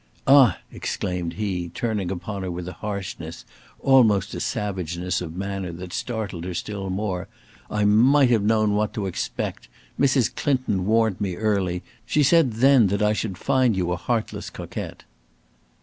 "Ah!" 0.25 0.57
exclaimed 0.71 1.33
he, 1.33 1.69
turning 1.75 2.09
upon 2.09 2.41
her 2.41 2.49
with 2.49 2.67
a 2.67 2.73
harshness, 2.73 3.45
almost 3.81 4.33
a 4.33 4.39
savageness, 4.39 5.21
of 5.21 5.35
manner 5.35 5.71
that 5.71 5.93
startled 5.93 6.43
her 6.43 6.55
still 6.55 6.89
more; 6.89 7.27
"I 7.69 7.85
might 7.85 8.31
have 8.31 8.41
known 8.41 8.73
what 8.73 8.95
to 8.95 9.05
expect! 9.05 9.67
Mrs. 9.99 10.33
Clinton 10.35 10.87
warned 10.87 11.21
me 11.21 11.35
early. 11.35 11.83
She 12.03 12.23
said 12.23 12.53
then 12.53 12.87
that 12.87 13.03
I 13.03 13.13
should 13.13 13.37
find 13.37 13.77
you 13.77 13.91
a 13.91 13.95
heartless 13.95 14.49
coquette!" 14.49 15.03